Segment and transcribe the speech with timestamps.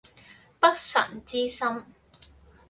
[0.59, 1.83] 不臣之心